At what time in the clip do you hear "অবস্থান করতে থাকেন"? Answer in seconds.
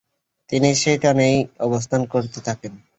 1.59-2.73